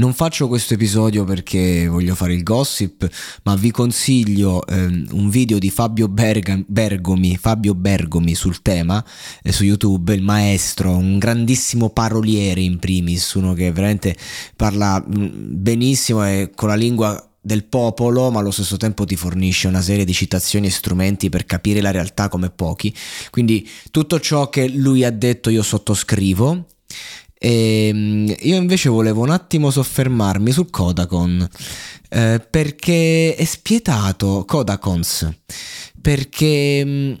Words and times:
Non 0.00 0.14
faccio 0.14 0.48
questo 0.48 0.72
episodio 0.72 1.24
perché 1.24 1.86
voglio 1.86 2.14
fare 2.14 2.32
il 2.32 2.42
gossip, 2.42 3.06
ma 3.42 3.54
vi 3.54 3.70
consiglio 3.70 4.66
ehm, 4.66 5.08
un 5.10 5.28
video 5.28 5.58
di 5.58 5.68
Fabio 5.68 6.08
Berg- 6.08 6.64
Bergomi, 6.66 7.36
Fabio 7.36 7.74
Bergomi 7.74 8.34
sul 8.34 8.62
tema 8.62 9.04
eh, 9.42 9.52
su 9.52 9.62
YouTube, 9.62 10.14
il 10.14 10.22
maestro, 10.22 10.96
un 10.96 11.18
grandissimo 11.18 11.90
paroliere 11.90 12.62
in 12.62 12.78
primis, 12.78 13.34
uno 13.34 13.52
che 13.52 13.70
veramente 13.72 14.16
parla 14.56 15.04
mh, 15.06 15.32
benissimo 15.50 16.26
e 16.26 16.50
con 16.54 16.68
la 16.70 16.76
lingua 16.76 17.22
del 17.38 17.64
popolo, 17.64 18.30
ma 18.30 18.40
allo 18.40 18.52
stesso 18.52 18.78
tempo 18.78 19.04
ti 19.04 19.16
fornisce 19.16 19.68
una 19.68 19.82
serie 19.82 20.06
di 20.06 20.14
citazioni 20.14 20.68
e 20.68 20.70
strumenti 20.70 21.28
per 21.28 21.44
capire 21.44 21.82
la 21.82 21.90
realtà 21.90 22.30
come 22.30 22.48
pochi. 22.48 22.90
Quindi 23.28 23.68
tutto 23.90 24.18
ciò 24.18 24.48
che 24.48 24.66
lui 24.66 25.04
ha 25.04 25.10
detto 25.10 25.50
io 25.50 25.62
sottoscrivo 25.62 26.64
e 27.42 27.86
ehm, 27.88 28.34
io 28.40 28.56
invece 28.56 28.90
volevo 28.90 29.22
un 29.22 29.30
attimo 29.30 29.70
soffermarmi 29.70 30.52
su 30.52 30.68
Kodakon 30.68 31.48
eh, 32.10 32.46
perché 32.50 33.34
è 33.34 33.44
spietato 33.46 34.44
Kodakons 34.46 35.26
perché 36.02 36.82
mm, 36.84 37.12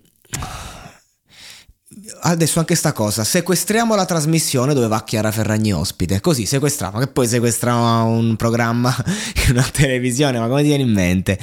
adesso 2.20 2.58
anche 2.58 2.74
sta 2.74 2.92
cosa 2.92 3.24
sequestriamo 3.24 3.94
la 3.94 4.04
trasmissione 4.04 4.74
dove 4.74 4.88
va 4.88 5.02
Chiara 5.04 5.32
Ferragni 5.32 5.72
ospite 5.72 6.20
così 6.20 6.44
sequestriamo 6.44 6.98
che 6.98 7.06
poi 7.06 7.26
sequestriamo 7.26 8.06
un 8.06 8.36
programma 8.36 8.94
in 9.48 9.52
una 9.52 9.66
televisione 9.72 10.38
ma 10.38 10.48
come 10.48 10.60
ti 10.60 10.68
viene 10.68 10.82
in 10.82 10.92
mente? 10.92 11.38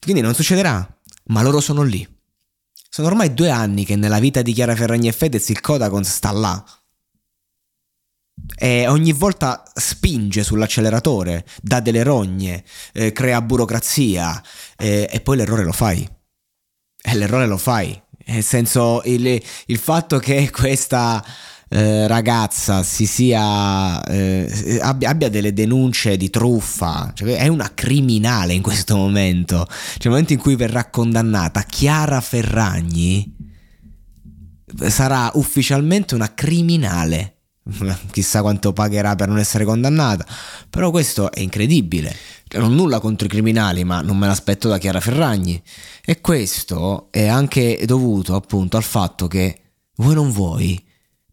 Quindi 0.00 0.22
non 0.22 0.32
succederà 0.32 0.88
ma 1.26 1.42
loro 1.42 1.60
sono 1.60 1.82
lì. 1.82 2.08
Sono 2.88 3.08
ormai 3.08 3.34
due 3.34 3.50
anni 3.50 3.84
che 3.84 3.96
nella 3.96 4.18
vita 4.18 4.40
di 4.40 4.52
Chiara 4.52 4.74
Ferragni 4.74 5.08
e 5.08 5.12
Fedez 5.12 5.48
il 5.50 5.60
Kodakon 5.60 6.04
sta 6.04 6.30
là 6.30 6.64
e 8.56 8.86
ogni 8.88 9.12
volta 9.12 9.62
spinge 9.74 10.42
sull'acceleratore, 10.42 11.44
dà 11.62 11.80
delle 11.80 12.02
rogne, 12.02 12.64
eh, 12.92 13.12
crea 13.12 13.40
burocrazia 13.40 14.42
eh, 14.76 15.08
e 15.10 15.20
poi 15.20 15.36
l'errore 15.36 15.64
lo 15.64 15.72
fai. 15.72 16.08
E 17.02 17.14
l'errore 17.14 17.46
lo 17.46 17.58
fai. 17.58 18.00
Nel 18.26 18.42
senso, 18.42 19.02
il, 19.04 19.40
il 19.66 19.78
fatto 19.78 20.18
che 20.18 20.50
questa 20.50 21.22
eh, 21.68 22.06
ragazza 22.06 22.82
si 22.82 23.06
sia 23.06 24.02
eh, 24.04 24.78
abbia, 24.80 25.10
abbia, 25.10 25.28
delle 25.28 25.52
denunce 25.52 26.16
di 26.16 26.30
truffa, 26.30 27.12
cioè 27.14 27.36
è 27.36 27.48
una 27.48 27.72
criminale 27.74 28.54
in 28.54 28.62
questo 28.62 28.96
momento. 28.96 29.66
Cioè, 29.68 29.98
nel 30.02 30.10
momento 30.10 30.32
in 30.32 30.38
cui 30.38 30.56
verrà 30.56 30.88
condannata, 30.88 31.62
Chiara 31.62 32.20
Ferragni 32.20 33.36
sarà 34.88 35.30
ufficialmente 35.34 36.14
una 36.14 36.32
criminale 36.32 37.33
chissà 38.10 38.42
quanto 38.42 38.72
pagherà 38.72 39.14
per 39.16 39.28
non 39.28 39.38
essere 39.38 39.64
condannata, 39.64 40.26
però 40.68 40.90
questo 40.90 41.30
è 41.32 41.40
incredibile. 41.40 42.14
Cioè, 42.46 42.60
non 42.60 42.72
ho 42.72 42.74
nulla 42.74 43.00
contro 43.00 43.26
i 43.26 43.30
criminali, 43.30 43.84
ma 43.84 44.00
non 44.00 44.18
me 44.18 44.26
l'aspetto 44.26 44.68
da 44.68 44.78
Chiara 44.78 45.00
Ferragni. 45.00 45.60
E 46.04 46.20
questo 46.20 47.08
è 47.10 47.26
anche 47.26 47.82
dovuto 47.86 48.34
appunto 48.34 48.76
al 48.76 48.82
fatto 48.82 49.26
che 49.26 49.60
vuoi 49.96 50.14
non 50.14 50.30
vuoi, 50.30 50.82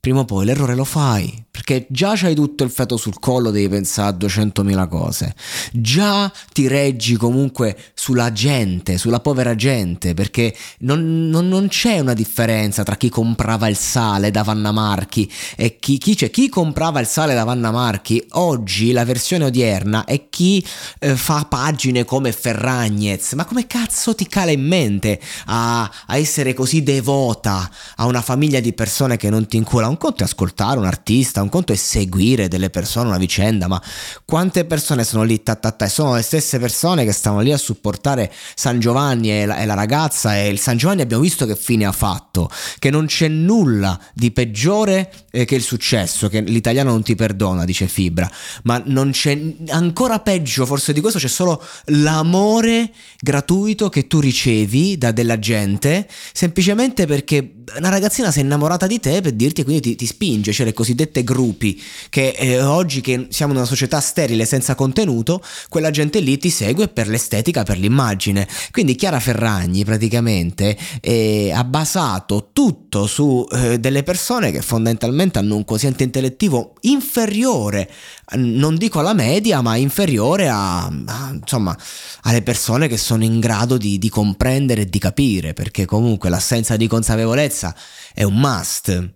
prima 0.01 0.21
o 0.21 0.25
poi 0.25 0.45
l'errore 0.45 0.73
lo 0.73 0.83
fai, 0.83 1.45
perché 1.51 1.85
già 1.87 2.13
c'hai 2.15 2.33
tutto 2.33 2.63
il 2.63 2.71
feto 2.71 2.97
sul 2.97 3.19
collo, 3.19 3.51
devi 3.51 3.69
pensare 3.69 4.09
a 4.09 4.17
200.000 4.17 4.87
cose, 4.87 5.35
già 5.71 6.31
ti 6.51 6.67
reggi 6.67 7.17
comunque 7.17 7.77
sulla 7.93 8.31
gente, 8.31 8.97
sulla 8.97 9.19
povera 9.19 9.53
gente, 9.53 10.15
perché 10.15 10.55
non, 10.79 11.29
non, 11.29 11.47
non 11.47 11.67
c'è 11.67 11.99
una 11.99 12.15
differenza 12.15 12.81
tra 12.81 12.95
chi 12.95 13.09
comprava 13.09 13.67
il 13.67 13.77
sale 13.77 14.31
da 14.31 14.41
Vanna 14.41 14.71
Marchi 14.71 15.31
e 15.55 15.77
chi, 15.77 15.99
chi, 15.99 16.17
cioè, 16.17 16.31
chi 16.31 16.49
comprava 16.49 16.99
il 16.99 17.05
sale 17.05 17.35
da 17.35 17.43
Vanna 17.43 17.69
Marchi, 17.69 18.25
oggi 18.31 18.93
la 18.93 19.05
versione 19.05 19.45
odierna 19.45 20.05
è 20.05 20.29
chi 20.31 20.65
eh, 20.97 21.15
fa 21.15 21.45
pagine 21.47 22.05
come 22.05 22.31
Ferragnez, 22.31 23.33
ma 23.33 23.45
come 23.45 23.67
cazzo 23.67 24.15
ti 24.15 24.27
cala 24.27 24.49
in 24.49 24.65
mente 24.65 25.21
a, 25.45 25.83
a 26.07 26.17
essere 26.17 26.55
così 26.55 26.81
devota 26.81 27.69
a 27.97 28.07
una 28.07 28.23
famiglia 28.23 28.59
di 28.59 28.73
persone 28.73 29.15
che 29.15 29.29
non 29.29 29.45
ti 29.45 29.57
incula? 29.57 29.89
Un 29.91 29.97
conto 29.97 30.23
è 30.23 30.25
ascoltare 30.25 30.79
un 30.79 30.85
artista, 30.85 31.41
un 31.41 31.49
conto 31.49 31.73
è 31.73 31.75
seguire 31.75 32.47
delle 32.47 32.69
persone, 32.69 33.09
una 33.09 33.17
vicenda, 33.17 33.67
ma 33.67 33.81
quante 34.25 34.65
persone 34.65 35.03
sono 35.03 35.23
lì 35.23 35.43
tattata 35.43 35.85
e 35.85 35.89
sono 35.89 36.15
le 36.15 36.21
stesse 36.21 36.57
persone 36.59 37.05
che 37.05 37.11
stanno 37.11 37.41
lì 37.41 37.51
a 37.51 37.57
supportare 37.57 38.31
San 38.55 38.79
Giovanni 38.79 39.31
e 39.31 39.45
la, 39.45 39.57
e 39.57 39.65
la 39.65 39.73
ragazza 39.73 40.37
e 40.37 40.47
il 40.47 40.59
San 40.59 40.77
Giovanni 40.77 41.01
abbiamo 41.01 41.21
visto 41.21 41.45
che 41.45 41.55
fine 41.55 41.85
ha 41.85 41.91
fatto, 41.91 42.49
che 42.79 42.89
non 42.89 43.05
c'è 43.05 43.27
nulla 43.27 43.99
di 44.13 44.31
peggiore 44.31 45.11
eh, 45.31 45.45
che 45.45 45.55
il 45.55 45.61
successo, 45.61 46.29
che 46.29 46.41
l'italiano 46.41 46.91
non 46.91 47.03
ti 47.03 47.15
perdona, 47.15 47.65
dice 47.65 47.87
Fibra, 47.87 48.29
ma 48.63 48.81
non 48.85 49.11
c'è 49.11 49.39
ancora 49.67 50.19
peggio 50.19 50.65
forse 50.65 50.93
di 50.93 51.01
questo, 51.01 51.19
c'è 51.19 51.27
solo 51.27 51.61
l'amore 51.85 52.91
gratuito 53.19 53.89
che 53.89 54.07
tu 54.07 54.19
ricevi 54.19 54.97
da 54.97 55.11
della 55.11 55.37
gente 55.37 56.07
semplicemente 56.33 57.05
perché 57.05 57.60
una 57.77 57.89
ragazzina 57.89 58.31
si 58.31 58.39
è 58.39 58.41
innamorata 58.43 58.87
di 58.87 58.99
te 58.99 59.21
per 59.21 59.33
dirti 59.33 59.63
quindi 59.63 59.81
ti, 59.81 59.95
ti 59.95 60.05
spinge, 60.05 60.51
cioè 60.51 60.65
le 60.65 60.73
cosiddette 60.73 61.23
gruppi, 61.23 61.81
che 62.09 62.29
eh, 62.29 62.61
oggi 62.61 63.01
che 63.01 63.27
siamo 63.29 63.53
in 63.53 63.59
una 63.59 63.67
società 63.67 63.99
sterile 63.99 64.45
senza 64.45 64.75
contenuto, 64.75 65.43
quella 65.69 65.91
gente 65.91 66.19
lì 66.19 66.37
ti 66.37 66.49
segue 66.49 66.87
per 66.87 67.07
l'estetica, 67.07 67.63
per 67.63 67.77
l'immagine. 67.77 68.47
Quindi 68.71 68.95
Chiara 68.95 69.19
Ferragni 69.19 69.85
praticamente 69.85 70.77
eh, 70.99 71.51
ha 71.53 71.63
basato 71.63 72.49
tutto 72.53 73.05
su 73.07 73.45
eh, 73.51 73.79
delle 73.79 74.03
persone 74.03 74.51
che 74.51 74.61
fondamentalmente 74.61 75.39
hanno 75.39 75.55
un 75.55 75.65
quoziente 75.65 76.03
intellettivo 76.03 76.75
inferiore, 76.81 77.89
non 78.35 78.75
dico 78.75 78.99
alla 78.99 79.13
media, 79.13 79.61
ma 79.61 79.75
inferiore 79.75 80.49
a, 80.49 80.85
a 80.85 81.31
insomma, 81.33 81.77
alle 82.21 82.41
persone 82.41 82.87
che 82.87 82.97
sono 82.97 83.23
in 83.23 83.39
grado 83.39 83.77
di, 83.77 83.97
di 83.97 84.09
comprendere 84.09 84.81
e 84.81 84.85
di 84.89 84.99
capire, 84.99 85.53
perché 85.53 85.85
comunque 85.85 86.29
l'assenza 86.29 86.75
di 86.77 86.87
consapevolezza 86.87 87.60
è 88.13 88.23
un 88.23 88.35
must. 88.35 89.11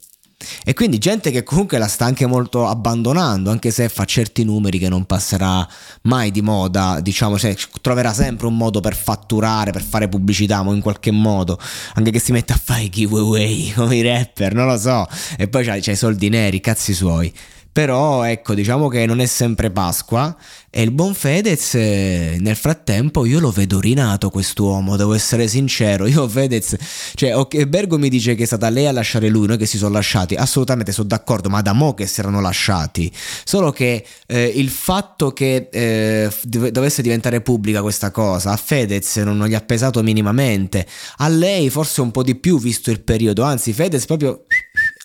E 0.63 0.73
quindi 0.73 0.97
gente 0.97 1.31
che 1.31 1.43
comunque 1.43 1.77
la 1.77 1.87
sta 1.87 2.05
anche 2.05 2.25
molto 2.25 2.67
abbandonando, 2.67 3.49
anche 3.49 3.71
se 3.71 3.89
fa 3.89 4.05
certi 4.05 4.43
numeri 4.43 4.77
che 4.77 4.89
non 4.89 5.05
passerà 5.05 5.67
mai 6.03 6.31
di 6.31 6.41
moda, 6.41 6.99
diciamo, 7.01 7.37
cioè, 7.37 7.55
troverà 7.81 8.13
sempre 8.13 8.47
un 8.47 8.57
modo 8.57 8.79
per 8.81 8.95
fatturare, 8.95 9.71
per 9.71 9.81
fare 9.81 10.07
pubblicità, 10.07 10.61
ma 10.61 10.73
in 10.73 10.81
qualche 10.81 11.11
modo, 11.11 11.59
anche 11.93 12.11
che 12.11 12.19
si 12.19 12.31
metta 12.31 12.53
a 12.53 12.59
fare 12.61 12.89
giveaway 12.89 13.71
come 13.75 13.95
i 13.95 14.01
rapper, 14.01 14.53
non 14.53 14.67
lo 14.67 14.77
so, 14.77 15.07
e 15.37 15.47
poi 15.47 15.65
c'ha 15.65 15.75
i 15.75 15.95
soldi 15.95 16.29
neri, 16.29 16.59
cazzi 16.59 16.93
suoi. 16.93 17.33
Però 17.75 18.23
ecco, 18.23 18.53
diciamo 18.53 18.87
che 18.87 19.05
non 19.05 19.19
è 19.19 19.25
sempre 19.25 19.69
Pasqua 19.69 20.33
e 20.69 20.81
il 20.81 20.91
buon 20.91 21.13
Fedez 21.13 21.75
eh, 21.75 22.37
nel 22.39 22.55
frattempo 22.55 23.25
io 23.25 23.41
lo 23.41 23.51
vedo 23.51 23.81
rinato 23.81 24.29
quest'uomo, 24.29 24.95
devo 24.95 25.13
essere 25.13 25.49
sincero, 25.49 26.07
io 26.07 26.25
Fedez, 26.25 26.77
cioè 27.15 27.35
ok, 27.35 27.65
Bergo 27.65 27.97
mi 27.97 28.07
dice 28.07 28.33
che 28.35 28.43
è 28.43 28.45
stata 28.45 28.69
lei 28.69 28.87
a 28.87 28.93
lasciare 28.93 29.27
lui, 29.27 29.47
noi 29.47 29.57
che 29.57 29.65
si 29.65 29.77
sono 29.77 29.91
lasciati, 29.91 30.35
assolutamente 30.35 30.93
sono 30.93 31.09
d'accordo, 31.09 31.49
ma 31.49 31.59
da 31.61 31.73
mo 31.73 31.93
che 31.93 32.07
si 32.07 32.21
erano 32.21 32.39
lasciati, 32.39 33.11
solo 33.43 33.71
che 33.71 34.05
eh, 34.25 34.53
il 34.55 34.69
fatto 34.69 35.33
che 35.33 35.67
eh, 35.69 36.31
dovesse 36.43 37.01
diventare 37.01 37.41
pubblica 37.41 37.81
questa 37.81 38.09
cosa 38.09 38.51
a 38.51 38.55
Fedez 38.55 39.17
non 39.17 39.45
gli 39.47 39.53
ha 39.53 39.59
pesato 39.59 40.01
minimamente, 40.01 40.87
a 41.17 41.27
lei 41.27 41.69
forse 41.69 41.99
un 41.99 42.11
po' 42.11 42.23
di 42.23 42.35
più 42.35 42.57
visto 42.57 42.89
il 42.89 43.01
periodo, 43.01 43.43
anzi 43.43 43.73
Fedez 43.73 44.05
proprio 44.05 44.45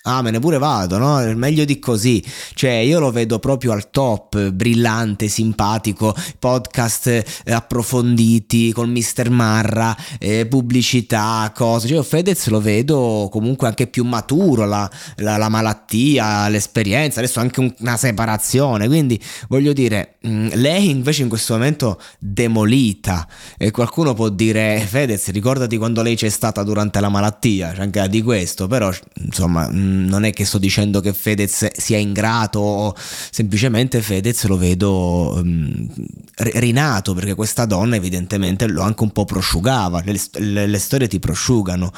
Ah, 0.03 0.23
me 0.23 0.31
ne 0.31 0.39
pure 0.39 0.57
vado, 0.57 0.97
no? 0.97 1.19
Meglio 1.35 1.63
di 1.63 1.77
così. 1.77 2.23
Cioè, 2.55 2.71
io 2.71 2.99
lo 2.99 3.11
vedo 3.11 3.37
proprio 3.37 3.71
al 3.71 3.91
top, 3.91 4.49
brillante, 4.49 5.27
simpatico, 5.27 6.15
podcast 6.39 7.05
eh, 7.05 7.51
approfonditi 7.51 8.71
con 8.71 8.89
Mr. 8.89 9.29
Marra, 9.29 9.95
eh, 10.17 10.47
pubblicità, 10.47 11.51
cose. 11.53 11.85
Cioè, 11.85 11.97
io 11.97 12.03
Fedez 12.03 12.47
lo 12.47 12.59
vedo 12.59 13.29
comunque 13.31 13.67
anche 13.67 13.85
più 13.85 14.03
maturo, 14.03 14.65
la, 14.65 14.89
la, 15.17 15.37
la 15.37 15.49
malattia, 15.49 16.47
l'esperienza, 16.49 17.19
adesso 17.19 17.39
anche 17.39 17.59
un, 17.59 17.71
una 17.77 17.95
separazione. 17.97 18.87
Quindi, 18.87 19.21
voglio 19.49 19.71
dire, 19.71 20.15
mm, 20.25 20.47
lei 20.53 20.89
invece 20.89 21.21
in 21.21 21.29
questo 21.29 21.53
momento 21.53 22.01
demolita. 22.17 23.27
E 23.55 23.69
qualcuno 23.69 24.15
può 24.15 24.29
dire, 24.29 24.79
Fedez, 24.79 25.29
ricordati 25.29 25.77
quando 25.77 26.01
lei 26.01 26.15
c'è 26.15 26.29
stata 26.29 26.63
durante 26.63 26.99
la 26.99 27.09
malattia, 27.09 27.71
c'è 27.73 27.81
anche 27.81 28.09
di 28.09 28.23
questo, 28.23 28.65
però, 28.65 28.91
insomma... 29.23 29.69
Mm, 29.91 30.07
non 30.07 30.23
è 30.23 30.31
che 30.31 30.45
sto 30.45 30.57
dicendo 30.57 31.01
che 31.01 31.13
Fedez 31.13 31.67
sia 31.75 31.97
ingrato, 31.97 32.95
semplicemente 33.29 34.01
Fedez 34.01 34.45
lo 34.45 34.57
vedo 34.57 35.33
um, 35.35 35.87
rinato 36.35 37.13
perché 37.13 37.35
questa 37.35 37.65
donna 37.65 37.95
evidentemente 37.95 38.67
lo 38.67 38.81
anche 38.81 39.03
un 39.03 39.11
po' 39.11 39.25
prosciugava, 39.25 40.01
le, 40.05 40.19
le, 40.39 40.67
le 40.67 40.79
storie 40.79 41.07
ti 41.07 41.19
prosciugano. 41.19 41.91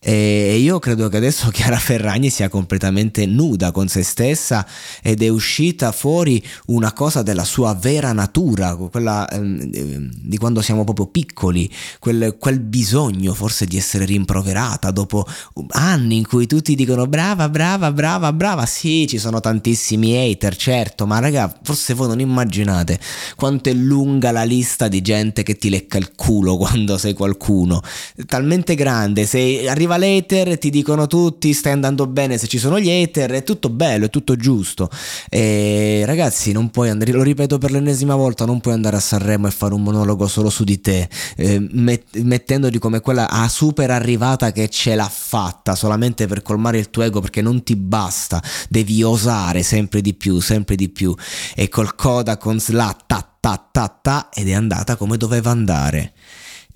E 0.00 0.56
io 0.56 0.78
credo 0.78 1.08
che 1.08 1.16
adesso 1.18 1.50
Chiara 1.54 1.78
Ferragni 1.78 2.30
sia 2.30 2.48
completamente 2.48 3.24
nuda 3.26 3.70
con 3.70 3.88
se 3.88 4.02
stessa 4.02 4.66
ed 5.02 5.22
è 5.22 5.28
uscita 5.28 5.92
fuori 5.92 6.44
una 6.66 6.92
cosa 6.92 7.22
della 7.22 7.44
sua 7.44 7.74
vera 7.74 8.12
natura, 8.12 8.74
quella 8.74 9.26
um, 9.32 9.62
di 9.64 10.36
quando 10.36 10.60
siamo 10.62 10.84
proprio 10.84 11.06
piccoli, 11.06 11.70
quel, 11.98 12.36
quel 12.38 12.60
bisogno 12.60 13.34
forse 13.34 13.66
di 13.66 13.76
essere 13.76 14.04
rimproverata 14.04 14.90
dopo 14.90 15.26
anni 15.70 16.16
in 16.16 16.26
cui 16.26 16.46
tutti 16.46 16.74
dicono 16.74 17.06
brava 17.06 17.35
brava, 17.36 17.48
brava, 17.50 17.92
brava, 17.92 18.32
brava. 18.32 18.66
Sì, 18.66 19.06
ci 19.06 19.18
sono 19.18 19.40
tantissimi 19.40 20.16
hater, 20.16 20.56
certo, 20.56 21.06
ma 21.06 21.18
raga, 21.18 21.54
forse 21.62 21.94
voi 21.94 22.08
non 22.08 22.20
immaginate 22.20 22.98
quanto 23.36 23.68
è 23.68 23.72
lunga 23.74 24.30
la 24.30 24.44
lista 24.44 24.88
di 24.88 25.02
gente 25.02 25.42
che 25.42 25.56
ti 25.56 25.68
lecca 25.68 25.98
il 25.98 26.12
culo 26.14 26.56
quando 26.58 26.96
sei 26.96 27.12
qualcuno. 27.12 27.82
Talmente 28.26 28.74
grande, 28.74 29.26
se 29.26 29.68
arriva 29.68 29.98
l'hater 29.98 30.58
ti 30.58 30.70
dicono 30.70 31.06
tutti 31.06 31.52
stai 31.52 31.72
andando 31.72 32.06
bene 32.06 32.38
se 32.38 32.46
ci 32.46 32.58
sono 32.58 32.80
gli 32.80 32.90
hater, 32.90 33.30
è 33.32 33.42
tutto 33.42 33.68
bello, 33.68 34.06
è 34.06 34.10
tutto 34.10 34.36
giusto. 34.36 34.88
E 35.28 36.02
ragazzi, 36.06 36.52
non 36.52 36.70
puoi 36.70 36.88
andare, 36.88 37.12
lo 37.12 37.22
ripeto 37.22 37.58
per 37.58 37.70
l'ennesima 37.70 38.14
volta, 38.14 38.46
non 38.46 38.60
puoi 38.60 38.74
andare 38.74 38.96
a 38.96 39.00
Sanremo 39.00 39.46
e 39.46 39.50
fare 39.50 39.74
un 39.74 39.82
monologo 39.82 40.26
solo 40.26 40.48
su 40.48 40.64
di 40.64 40.80
te, 40.80 41.08
eh, 41.36 41.58
met- 41.72 42.16
mettendoti 42.16 42.78
come 42.78 43.00
quella 43.00 43.28
a 43.28 43.48
super 43.48 43.90
arrivata 43.90 44.52
che 44.52 44.68
ce 44.68 44.94
l'ha 44.94 45.10
fatta 45.12 45.74
solamente 45.74 46.26
per 46.26 46.42
colmare 46.42 46.78
il 46.78 46.90
tuo 46.90 47.02
ego 47.02 47.20
perché 47.26 47.42
non 47.42 47.64
ti 47.64 47.74
basta, 47.74 48.40
devi 48.68 49.02
osare 49.02 49.64
sempre 49.64 50.00
di 50.00 50.14
più, 50.14 50.38
sempre 50.38 50.76
di 50.76 50.88
più. 50.88 51.12
E 51.56 51.68
col 51.68 51.96
coda 51.96 52.36
con 52.36 52.60
slat, 52.60 53.02
ta 53.06 53.36
ta 53.40 53.68
ta 53.72 53.88
ta, 53.88 54.28
ed 54.32 54.48
è 54.48 54.52
andata 54.52 54.94
come 54.94 55.16
doveva 55.16 55.50
andare. 55.50 56.14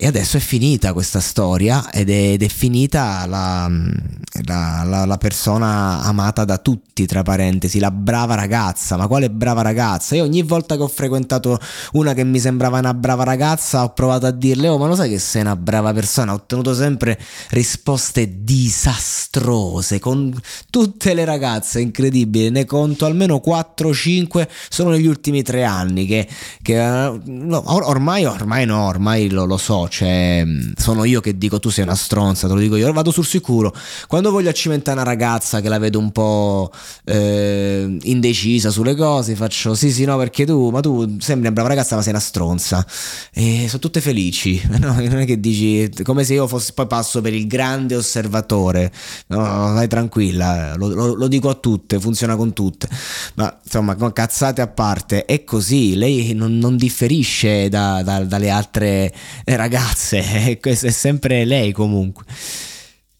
E 0.03 0.07
adesso 0.07 0.37
è 0.37 0.39
finita 0.39 0.93
questa 0.93 1.19
storia 1.19 1.91
ed 1.91 2.09
è, 2.09 2.31
ed 2.31 2.41
è 2.41 2.47
finita 2.47 3.23
la, 3.27 3.69
la, 4.45 4.81
la, 4.83 5.05
la, 5.05 5.17
persona 5.17 6.01
amata 6.01 6.43
da 6.43 6.57
tutti, 6.57 7.05
tra 7.05 7.21
parentesi, 7.21 7.77
la 7.77 7.91
brava 7.91 8.33
ragazza. 8.33 8.97
Ma 8.97 9.05
quale 9.05 9.29
brava 9.29 9.61
ragazza? 9.61 10.15
Io 10.15 10.23
ogni 10.23 10.41
volta 10.41 10.75
che 10.75 10.81
ho 10.81 10.87
frequentato 10.87 11.59
una 11.91 12.15
che 12.15 12.23
mi 12.23 12.39
sembrava 12.39 12.79
una 12.79 12.95
brava 12.95 13.23
ragazza 13.23 13.83
ho 13.83 13.93
provato 13.93 14.25
a 14.25 14.31
dirle, 14.31 14.69
oh 14.69 14.79
ma 14.79 14.87
lo 14.87 14.95
sai 14.95 15.07
che 15.07 15.19
sei 15.19 15.41
una 15.41 15.55
brava 15.55 15.93
persona? 15.93 16.31
Ho 16.31 16.37
ottenuto 16.37 16.73
sempre 16.73 17.19
risposte 17.49 18.43
disastrose 18.43 19.99
con 19.99 20.35
tutte 20.71 21.13
le 21.13 21.25
ragazze, 21.25 21.79
incredibile. 21.79 22.49
Ne 22.49 22.65
conto 22.65 23.05
almeno 23.05 23.39
4-5 23.45 24.47
solo 24.67 24.89
negli 24.89 25.05
ultimi 25.05 25.43
tre 25.43 25.63
anni 25.63 26.07
che, 26.07 26.27
che 26.63 26.75
no, 27.23 27.63
ormai, 27.85 28.25
ormai 28.25 28.65
no, 28.65 28.87
ormai 28.87 29.29
lo, 29.29 29.45
lo 29.45 29.57
so 29.57 29.89
cioè, 29.91 30.45
sono 30.77 31.03
io 31.03 31.19
che 31.19 31.37
dico 31.37 31.59
tu 31.59 31.69
sei 31.69 31.83
una 31.83 31.95
stronza, 31.95 32.47
te 32.47 32.53
lo 32.53 32.59
dico 32.61 32.77
io, 32.77 32.91
vado 32.93 33.11
sul 33.11 33.25
sicuro. 33.25 33.75
Quando 34.07 34.31
voglio 34.31 34.49
accimentare 34.49 34.97
una 34.97 35.07
ragazza 35.07 35.59
che 35.59 35.67
la 35.67 35.79
vedo 35.79 35.99
un 35.99 36.13
po' 36.13 36.71
eh, 37.03 37.97
indecisa 38.03 38.69
sulle 38.69 38.95
cose, 38.95 39.35
faccio 39.35 39.75
sì 39.75 39.91
sì 39.91 40.05
no 40.05 40.17
perché 40.17 40.45
tu, 40.45 40.69
ma 40.69 40.79
tu 40.79 41.17
sembri 41.19 41.47
una 41.47 41.51
brava 41.51 41.67
ragazza 41.67 41.95
ma 41.95 42.01
sei 42.01 42.11
una 42.13 42.21
stronza. 42.21 42.85
E 43.33 43.65
sono 43.67 43.79
tutte 43.79 43.99
felici, 43.99 44.61
no? 44.79 44.93
non 44.93 45.19
è 45.19 45.25
che 45.25 45.41
dici 45.41 45.89
come 46.03 46.23
se 46.23 46.35
io 46.35 46.47
fossi, 46.47 46.71
poi 46.73 46.87
passo 46.87 47.19
per 47.19 47.33
il 47.33 47.45
grande 47.45 47.97
osservatore, 47.97 48.93
no, 49.27 49.39
vai 49.73 49.89
tranquilla, 49.89 50.75
lo, 50.77 50.87
lo, 50.87 51.15
lo 51.15 51.27
dico 51.27 51.49
a 51.49 51.55
tutte, 51.55 51.99
funziona 51.99 52.37
con 52.37 52.53
tutte, 52.53 52.87
ma 53.35 53.59
insomma 53.61 53.97
cazzate 54.13 54.61
a 54.61 54.67
parte, 54.67 55.25
è 55.25 55.43
così, 55.43 55.95
lei 55.97 56.33
non, 56.33 56.57
non 56.57 56.77
differisce 56.77 57.67
da, 57.67 58.01
da, 58.03 58.23
dalle 58.23 58.49
altre 58.49 59.13
ragazze 59.43 59.79
ragazze, 59.81 60.57
è 60.59 60.91
sempre 60.91 61.45
lei 61.45 61.71
comunque. 61.71 62.25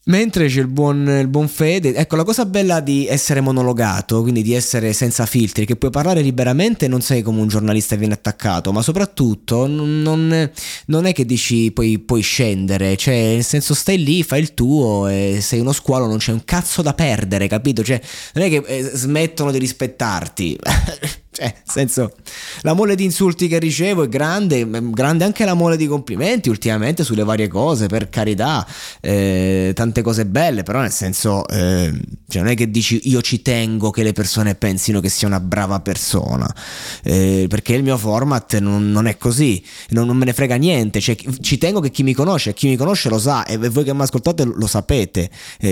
Mentre 0.06 0.48
c'è 0.48 0.58
il 0.58 0.66
buon, 0.66 1.06
il 1.06 1.28
buon 1.28 1.46
Fede, 1.46 1.94
ecco 1.94 2.16
la 2.16 2.24
cosa 2.24 2.44
bella 2.44 2.80
di 2.80 3.06
essere 3.06 3.40
monologato, 3.40 4.20
quindi 4.22 4.42
di 4.42 4.52
essere 4.52 4.92
senza 4.92 5.26
filtri, 5.26 5.64
che 5.64 5.76
puoi 5.76 5.92
parlare 5.92 6.22
liberamente 6.22 6.86
e 6.86 6.88
non 6.88 7.00
sei 7.02 7.22
come 7.22 7.40
un 7.40 7.46
giornalista 7.46 7.94
e 7.94 7.98
viene 7.98 8.14
attaccato, 8.14 8.72
ma 8.72 8.82
soprattutto 8.82 9.68
non, 9.68 10.02
non, 10.02 10.50
non 10.86 11.06
è 11.06 11.12
che 11.12 11.24
dici 11.24 11.70
poi 11.70 12.00
puoi 12.00 12.22
scendere, 12.22 12.96
cioè 12.96 13.14
nel 13.14 13.44
senso 13.44 13.74
stai 13.74 14.02
lì, 14.02 14.24
fai 14.24 14.40
il 14.40 14.54
tuo 14.54 15.06
e 15.06 15.38
sei 15.40 15.60
uno 15.60 15.70
squalo, 15.70 16.08
non 16.08 16.18
c'è 16.18 16.32
un 16.32 16.42
cazzo 16.44 16.82
da 16.82 16.94
perdere, 16.94 17.46
capito? 17.46 17.84
Cioè 17.84 18.00
non 18.34 18.44
è 18.44 18.48
che 18.48 18.56
eh, 18.66 18.82
smettono 18.82 19.52
di 19.52 19.58
rispettarti. 19.58 20.58
Cioè, 21.34 21.46
nel 21.46 21.62
senso, 21.64 22.12
la 22.60 22.74
mole 22.74 22.94
di 22.94 23.04
insulti 23.04 23.48
che 23.48 23.58
ricevo 23.58 24.02
è 24.02 24.08
grande, 24.08 24.68
grande 24.90 25.24
anche 25.24 25.46
la 25.46 25.54
mole 25.54 25.78
di 25.78 25.86
complimenti 25.86 26.50
ultimamente 26.50 27.04
sulle 27.04 27.24
varie 27.24 27.48
cose, 27.48 27.86
per 27.86 28.10
carità, 28.10 28.66
eh, 29.00 29.72
tante 29.74 30.02
cose 30.02 30.26
belle, 30.26 30.62
però 30.62 30.82
nel 30.82 30.92
senso, 30.92 31.48
eh, 31.48 31.90
cioè 32.28 32.42
non 32.42 32.50
è 32.50 32.54
che 32.54 32.70
dici 32.70 33.08
io 33.08 33.22
ci 33.22 33.40
tengo 33.40 33.88
che 33.88 34.02
le 34.02 34.12
persone 34.12 34.56
pensino 34.56 35.00
che 35.00 35.08
sia 35.08 35.26
una 35.26 35.40
brava 35.40 35.80
persona, 35.80 36.54
eh, 37.02 37.46
perché 37.48 37.72
il 37.76 37.82
mio 37.82 37.96
format 37.96 38.58
non, 38.58 38.90
non 38.90 39.06
è 39.06 39.16
così, 39.16 39.64
non, 39.88 40.06
non, 40.06 40.18
me 40.18 40.26
ne 40.26 40.34
frega 40.34 40.56
niente, 40.56 41.00
cioè, 41.00 41.16
ci 41.40 41.56
tengo 41.56 41.80
che 41.80 41.90
chi 41.90 42.02
mi 42.02 42.12
conosce, 42.12 42.52
chi 42.52 42.68
mi 42.68 42.76
conosce 42.76 43.08
lo 43.08 43.18
sa 43.18 43.46
e 43.46 43.56
voi 43.56 43.84
che 43.84 43.94
mi 43.94 44.02
ascoltate 44.02 44.44
lo 44.44 44.66
sapete, 44.66 45.30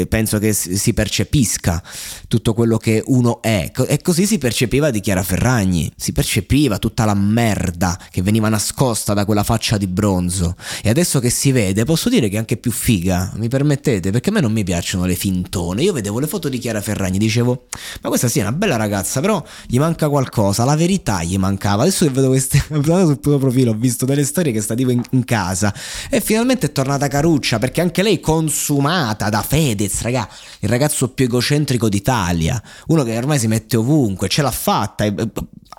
penso 0.08 0.38
che 0.38 0.54
si 0.54 0.94
percepisca 0.94 1.82
tutto 2.28 2.54
quello 2.54 2.78
che 2.78 3.02
uno 3.08 3.42
è, 3.42 3.70
e 3.86 4.00
così 4.00 4.24
si 4.24 4.38
percepiva 4.38 4.90
di 4.90 5.00
Chiara 5.00 5.22
Ferrari 5.22 5.48
ragni, 5.50 5.90
si 5.96 6.12
percepiva 6.12 6.78
tutta 6.78 7.04
la 7.04 7.14
merda 7.14 7.98
che 8.10 8.22
veniva 8.22 8.48
nascosta 8.48 9.14
da 9.14 9.24
quella 9.24 9.42
faccia 9.42 9.76
di 9.76 9.86
bronzo. 9.86 10.54
E 10.82 10.88
adesso 10.88 11.18
che 11.18 11.30
si 11.30 11.50
vede, 11.50 11.84
posso 11.84 12.08
dire 12.08 12.28
che 12.28 12.36
è 12.36 12.38
anche 12.38 12.56
più 12.56 12.70
figa, 12.70 13.32
mi 13.36 13.48
permettete? 13.48 14.10
Perché 14.10 14.30
a 14.30 14.32
me 14.32 14.40
non 14.40 14.52
mi 14.52 14.62
piacciono 14.64 15.04
le 15.04 15.16
fintone. 15.16 15.82
Io 15.82 15.92
vedevo 15.92 16.18
le 16.20 16.26
foto 16.26 16.48
di 16.48 16.58
Chiara 16.58 16.80
Ferragni, 16.80 17.18
dicevo, 17.18 17.66
ma 18.02 18.08
questa 18.08 18.28
sì 18.28 18.38
è 18.38 18.42
una 18.42 18.52
bella 18.52 18.76
ragazza, 18.76 19.20
però 19.20 19.42
gli 19.66 19.78
manca 19.78 20.08
qualcosa, 20.08 20.64
la 20.64 20.76
verità 20.76 21.22
gli 21.22 21.36
mancava. 21.36 21.82
Adesso 21.82 22.06
che 22.06 22.12
vedo 22.12 22.28
queste, 22.28 22.62
sul 22.70 23.20
tuo 23.20 23.38
profilo, 23.38 23.72
ho 23.72 23.76
visto 23.76 24.04
delle 24.04 24.24
storie 24.24 24.52
che 24.52 24.60
sta 24.60 24.74
tipo 24.74 24.90
in, 24.90 25.02
in 25.10 25.24
casa 25.24 25.74
e 26.08 26.20
finalmente 26.20 26.66
è 26.66 26.72
tornata 26.72 27.08
caruccia 27.08 27.58
perché 27.58 27.80
anche 27.80 28.02
lei 28.02 28.20
consumata 28.20 29.28
da 29.28 29.42
Fedez, 29.42 30.02
raga, 30.02 30.28
il 30.60 30.68
ragazzo 30.68 31.08
più 31.08 31.24
egocentrico 31.24 31.88
d'Italia, 31.88 32.62
uno 32.86 33.02
che 33.02 33.16
ormai 33.16 33.38
si 33.38 33.46
mette 33.46 33.76
ovunque, 33.76 34.28
ce 34.28 34.42
l'ha 34.42 34.50
fatta, 34.50 35.04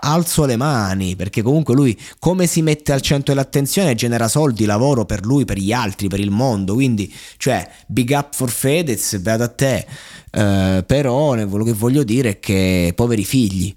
alzo 0.01 0.45
le 0.45 0.55
mani 0.55 1.15
perché 1.15 1.41
comunque 1.41 1.75
lui 1.75 1.97
come 2.19 2.47
si 2.47 2.61
mette 2.61 2.91
al 2.91 3.01
centro 3.01 3.33
dell'attenzione 3.33 3.95
genera 3.95 4.27
soldi, 4.27 4.65
lavoro 4.65 5.05
per 5.05 5.25
lui, 5.25 5.45
per 5.45 5.57
gli 5.57 5.71
altri, 5.71 6.07
per 6.07 6.19
il 6.19 6.31
mondo, 6.31 6.73
quindi 6.73 7.13
cioè 7.37 7.67
big 7.87 8.11
up 8.11 8.35
for 8.35 8.49
Fedez, 8.49 9.17
beato 9.17 9.43
a 9.43 9.47
te, 9.47 9.85
uh, 10.31 10.83
però 10.85 11.29
quello 11.47 11.63
che 11.63 11.73
voglio 11.73 12.03
dire 12.03 12.29
è 12.29 12.39
che 12.39 12.93
poveri 12.95 13.23
figli, 13.23 13.75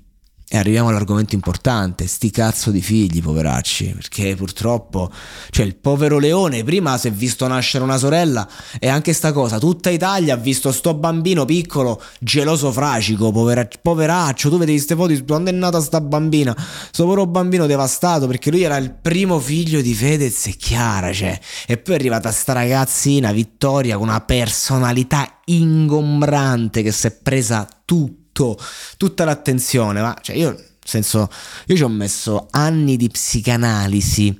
E 0.55 0.57
arriviamo 0.57 0.91
all'argomento 0.91 1.35
importante, 1.35 2.07
sti 2.07 2.31
cazzo 2.31 2.71
di 2.71 2.81
figli, 2.81 3.21
poveracci, 3.21 3.87
perché 3.87 4.37
purtroppo, 4.37 5.11
cioè 5.51 5.67
il 5.67 5.75
povero 5.75 6.21
leone 6.21 6.63
prima 6.63 6.97
si 6.97 7.09
è 7.09 7.11
visto 7.11 7.45
nascere 7.49 7.83
una 7.83 7.97
sorella 7.97 8.49
e 8.79 8.87
anche 8.87 9.13
sta 9.15 9.33
cosa, 9.33 9.59
tutta 9.59 9.91
Italia 9.91 10.35
ha 10.35 10.37
visto 10.37 10.71
sto 10.71 10.95
bambino 10.95 11.45
piccolo, 11.45 12.01
geloso 12.21 12.71
fragico, 12.71 13.33
povera, 13.33 13.67
poveraccio, 13.83 14.49
tu 14.49 14.59
vedi 14.59 14.75
queste 14.75 14.95
foto 14.95 15.13
quando 15.25 15.51
è 15.51 15.53
nata 15.53 15.81
sta 15.81 16.01
bambina, 16.01 16.55
sto 16.93 17.03
povero 17.03 17.27
bambino 17.27 17.67
devastato 17.67 18.29
perché 18.29 18.53
lui 18.53 18.63
era 18.63 18.77
il 18.77 18.93
primo 18.93 19.41
figlio 19.41 19.81
di 19.81 19.93
Fedez 19.93 20.47
e 20.47 20.53
Chiara, 20.53 21.13
cioè, 21.13 21.37
e 21.67 21.79
poi 21.79 21.95
è 21.95 21.99
arrivata 21.99 22.31
sta 22.31 22.53
ragazzina 22.53 23.33
Vittoria 23.33 23.97
con 23.99 24.07
una 24.07 24.21
personalità 24.21 25.41
ingombrante 25.47 26.85
che 26.85 26.93
si 26.93 27.09
è 27.09 27.11
presa 27.11 27.67
tutto 27.85 28.23
tutto, 28.35 28.59
tutta 28.97 29.25
l'attenzione, 29.25 30.01
ma 30.03 30.19
cioè 30.21 30.37
io, 30.37 30.51
nel 30.51 30.65
senso, 30.85 31.31
io 31.67 31.77
ci 31.77 31.83
ho 31.83 31.89
messo 31.89 32.49
anni 32.51 32.97
di 32.97 33.09
psicanalisi 33.09 34.37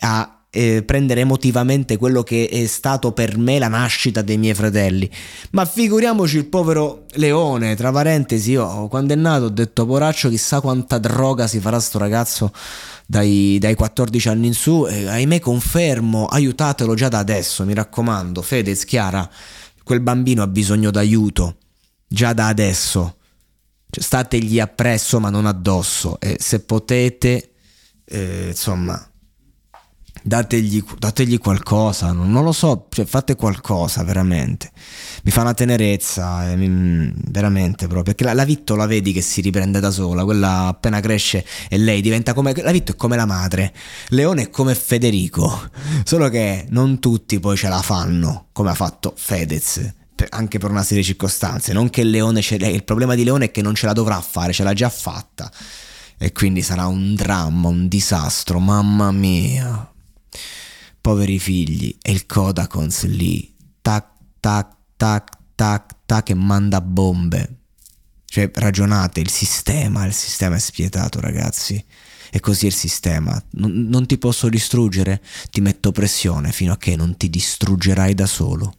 a 0.00 0.30
eh, 0.48 0.82
prendere 0.84 1.20
emotivamente 1.20 1.98
quello 1.98 2.22
che 2.22 2.48
è 2.48 2.64
stato 2.66 3.12
per 3.12 3.36
me 3.36 3.58
la 3.58 3.68
nascita 3.68 4.22
dei 4.22 4.38
miei 4.38 4.54
fratelli. 4.54 5.08
Ma 5.50 5.66
figuriamoci 5.66 6.38
il 6.38 6.46
povero 6.46 7.04
Leone, 7.16 7.76
tra 7.76 7.92
parentesi, 7.92 8.52
io 8.52 8.88
quando 8.88 9.12
è 9.12 9.16
nato 9.16 9.44
ho 9.44 9.50
detto 9.50 9.84
poraccio 9.84 10.30
chissà 10.30 10.60
quanta 10.62 10.98
droga 10.98 11.46
si 11.46 11.60
farà 11.60 11.78
sto 11.78 11.98
ragazzo 11.98 12.52
dai, 13.04 13.58
dai 13.60 13.74
14 13.74 14.28
anni 14.28 14.46
in 14.46 14.54
su 14.54 14.86
e 14.88 15.06
ahimè 15.06 15.40
confermo, 15.40 16.24
aiutatelo 16.26 16.94
già 16.94 17.08
da 17.08 17.18
adesso, 17.18 17.64
mi 17.66 17.74
raccomando, 17.74 18.40
Fedez, 18.40 18.84
Chiara, 18.84 19.28
quel 19.84 20.00
bambino 20.00 20.42
ha 20.42 20.46
bisogno 20.46 20.90
d'aiuto, 20.90 21.56
già 22.08 22.32
da 22.32 22.46
adesso 22.46 23.16
cioè, 23.90 24.02
stategli 24.02 24.60
appresso 24.60 25.20
ma 25.20 25.30
non 25.30 25.46
addosso. 25.46 26.18
E 26.20 26.36
se 26.38 26.60
potete, 26.60 27.52
eh, 28.04 28.48
insomma, 28.48 29.10
dategli, 30.26 30.82
dategli 30.98 31.38
qualcosa, 31.38 32.10
non, 32.12 32.30
non, 32.30 32.42
lo 32.42 32.52
so, 32.52 32.86
cioè, 32.90 33.04
fate 33.04 33.36
qualcosa 33.36 34.02
veramente. 34.02 34.70
Mi 35.22 35.30
fa 35.30 35.42
una 35.42 35.54
tenerezza, 35.54 36.50
eh, 36.50 36.56
mi, 36.56 37.12
veramente 37.28 37.86
proprio, 37.86 38.02
perché 38.02 38.24
la, 38.24 38.34
la 38.34 38.44
Vitto 38.44 38.74
la 38.74 38.86
vedi 38.86 39.12
che 39.12 39.20
si 39.20 39.40
riprende 39.40 39.78
da 39.80 39.90
sola, 39.90 40.24
quella 40.24 40.66
appena 40.66 41.00
cresce 41.00 41.44
e 41.68 41.78
lei 41.78 42.00
diventa 42.00 42.34
come, 42.34 42.52
la 42.56 42.72
Vitto 42.72 42.92
è 42.92 42.96
come 42.96 43.16
la 43.16 43.26
madre, 43.26 43.72
Leone 44.08 44.42
è 44.42 44.50
come 44.50 44.74
Federico, 44.74 45.70
solo 46.04 46.28
che 46.28 46.66
non 46.70 46.98
tutti 46.98 47.38
poi 47.38 47.56
ce 47.56 47.68
la 47.68 47.80
fanno, 47.82 48.48
come 48.52 48.70
ha 48.70 48.74
fatto 48.74 49.12
Fedez 49.16 50.04
anche 50.30 50.58
per 50.58 50.70
una 50.70 50.82
serie 50.82 50.98
di 50.98 51.08
circostanze. 51.08 51.72
Non 51.72 51.90
che 51.90 52.04
Leone 52.04 52.40
ce 52.42 52.56
il 52.56 52.84
problema 52.84 53.14
di 53.14 53.24
Leone 53.24 53.46
è 53.46 53.50
che 53.50 53.62
non 53.62 53.74
ce 53.74 53.86
la 53.86 53.92
dovrà 53.92 54.20
fare, 54.20 54.52
ce 54.52 54.62
l'ha 54.62 54.72
già 54.72 54.88
fatta. 54.88 55.50
E 56.18 56.32
quindi 56.32 56.62
sarà 56.62 56.86
un 56.86 57.14
dramma, 57.14 57.68
un 57.68 57.88
disastro, 57.88 58.58
mamma 58.58 59.10
mia. 59.12 59.92
Poveri 61.00 61.38
figli. 61.38 61.96
E 62.00 62.12
il 62.12 62.26
Kodakons 62.26 63.04
lì, 63.06 63.54
tac, 63.82 64.06
tac, 64.40 64.74
tac, 64.96 65.36
tac, 65.54 65.94
tac, 66.06 66.24
che 66.24 66.34
manda 66.34 66.80
bombe. 66.80 67.58
Cioè, 68.24 68.50
ragionate, 68.54 69.20
il 69.20 69.30
sistema, 69.30 70.06
il 70.06 70.14
sistema 70.14 70.56
è 70.56 70.58
spietato, 70.58 71.20
ragazzi. 71.20 71.84
E 72.30 72.40
così 72.40 72.64
è 72.64 72.68
il 72.68 72.74
sistema. 72.74 73.40
Non, 73.52 73.86
non 73.88 74.06
ti 74.06 74.18
posso 74.18 74.48
distruggere, 74.48 75.22
ti 75.50 75.60
metto 75.60 75.92
pressione 75.92 76.50
fino 76.52 76.72
a 76.72 76.76
che 76.78 76.96
non 76.96 77.16
ti 77.16 77.30
distruggerai 77.30 78.14
da 78.14 78.26
solo. 78.26 78.74